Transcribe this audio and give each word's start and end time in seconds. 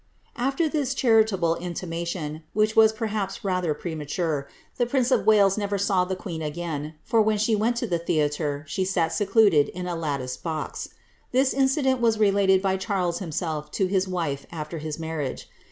Afier 0.35 0.71
this 0.71 0.95
charitable 0.95 1.57
intimation, 1.57 2.41
which 2.53 2.75
was 2.75 2.91
perhaps 2.91 3.43
rather 3.45 3.75
premature, 3.75 4.47
the 4.77 4.87
prince 4.87 5.11
of 5.11 5.27
Wales 5.27 5.59
never 5.59 5.77
saw 5.77 6.05
the 6.05 6.15
queen 6.15 6.41
again, 6.41 6.95
for 7.03 7.21
when 7.21 7.37
she 7.37 7.55
went 7.55 7.75
to 7.75 7.85
the 7.85 7.99
theatre, 7.99 8.65
she 8.67 8.83
sat 8.83 9.09
secluded 9.13 9.69
in 9.69 9.85
a 9.85 9.95
latticed 9.95 10.41
box. 10.41 10.89
This 11.31 11.53
incident 11.53 12.01
was 12.01 12.17
related 12.17 12.63
bv 12.63 12.79
Charies 12.79 13.19
himself 13.19 13.69
to 13.73 13.85
his 13.85 14.07
wife 14.07 14.47
after 14.51 14.79
his 14.79 14.97
marriage.' 14.97 15.47